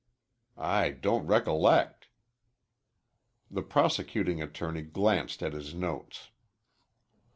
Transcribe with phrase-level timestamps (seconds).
[0.57, 2.07] "I don't recollect."
[3.51, 6.31] The prosecuting attorney glanced at his notes.